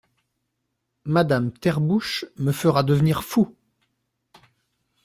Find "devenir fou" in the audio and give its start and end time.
2.81-3.55